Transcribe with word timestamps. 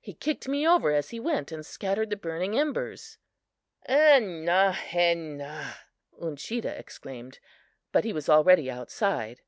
He 0.00 0.14
kicked 0.14 0.46
me 0.46 0.64
over 0.64 0.92
as 0.92 1.10
he 1.10 1.18
went 1.18 1.50
and 1.50 1.66
scattered 1.66 2.08
the 2.10 2.16
burning 2.16 2.56
embers. 2.56 3.18
"En 3.86 4.44
na 4.44 4.70
he 4.70 5.16
na!" 5.16 5.72
Uncheedah 6.20 6.78
exclaimed, 6.78 7.40
but 7.90 8.04
he 8.04 8.12
was 8.12 8.28
already 8.28 8.70
outside. 8.70 9.40